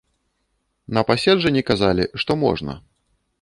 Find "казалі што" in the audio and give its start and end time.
1.69-2.39